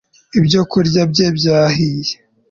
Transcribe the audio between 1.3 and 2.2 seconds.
byahiye